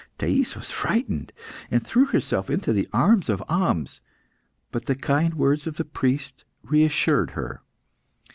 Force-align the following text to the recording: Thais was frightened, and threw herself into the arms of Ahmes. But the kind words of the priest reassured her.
Thais 0.17 0.55
was 0.55 0.71
frightened, 0.71 1.31
and 1.69 1.85
threw 1.85 2.05
herself 2.05 2.49
into 2.49 2.73
the 2.73 2.87
arms 2.91 3.29
of 3.29 3.43
Ahmes. 3.47 3.99
But 4.71 4.87
the 4.87 4.95
kind 4.95 5.35
words 5.35 5.67
of 5.67 5.77
the 5.77 5.85
priest 5.85 6.43
reassured 6.63 7.29
her. 7.37 7.61